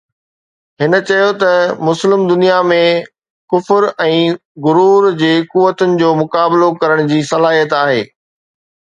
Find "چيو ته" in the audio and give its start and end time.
1.07-1.49